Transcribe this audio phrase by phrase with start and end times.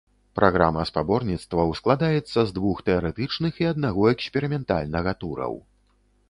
[0.37, 5.55] Праграма спаборніцтваў складаецца з двух тэарэтычных і аднаго эксперыментальнага тураў.